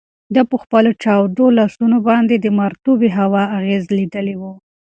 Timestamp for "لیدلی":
3.97-4.35